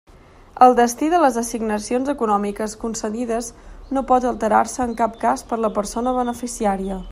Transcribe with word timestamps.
El 0.67 0.71
destí 0.77 1.09
de 1.13 1.17
les 1.23 1.35
assignacions 1.41 2.09
econòmiques 2.13 2.73
concedides 2.85 3.51
no 3.97 4.05
pot 4.13 4.27
alterar-se 4.33 4.83
en 4.89 4.97
cap 5.03 5.23
cas 5.27 5.49
per 5.53 5.63
la 5.67 5.75
persona 5.81 6.19
beneficiària. 6.21 7.03